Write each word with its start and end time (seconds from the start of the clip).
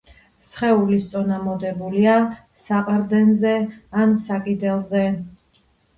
სხეულის 0.45 1.03
წონა 1.11 1.35
მოდებულია 1.43 2.15
საყრდენზე 2.63 3.53
ან 4.05 4.17
საკიდელზე. 4.23 5.05